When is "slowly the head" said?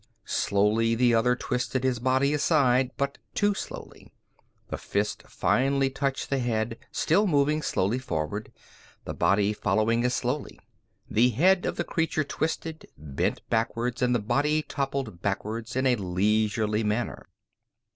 10.15-11.67